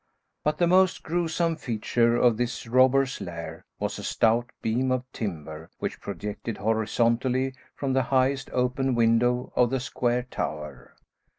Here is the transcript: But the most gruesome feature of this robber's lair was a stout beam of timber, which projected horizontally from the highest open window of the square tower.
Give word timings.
But 0.43 0.57
the 0.57 0.65
most 0.65 1.03
gruesome 1.03 1.55
feature 1.57 2.15
of 2.17 2.35
this 2.37 2.65
robber's 2.65 3.21
lair 3.21 3.65
was 3.79 3.99
a 3.99 4.03
stout 4.03 4.49
beam 4.63 4.91
of 4.91 5.03
timber, 5.13 5.69
which 5.77 6.01
projected 6.01 6.57
horizontally 6.57 7.53
from 7.75 7.93
the 7.93 8.01
highest 8.09 8.49
open 8.49 8.95
window 8.95 9.53
of 9.55 9.69
the 9.69 9.79
square 9.79 10.23
tower. 10.23 10.95